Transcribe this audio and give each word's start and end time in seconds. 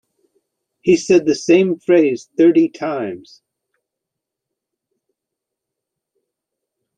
He 0.81 0.97
said 0.97 1.27
the 1.27 1.35
same 1.35 1.77
phrase 1.77 2.27
thirty 2.35 2.69
times. 2.69 3.43